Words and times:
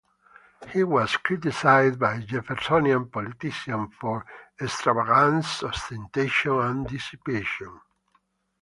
He 0.69 0.83
was 0.83 1.15
criticized 1.17 1.99
by 1.99 2.21
Jeffersonian 2.21 3.11
politicians 3.11 3.93
for 3.99 4.25
"extravagance, 4.59 5.61
ostentation 5.61 6.59
and 6.59 6.87
dissipation". 6.87 7.79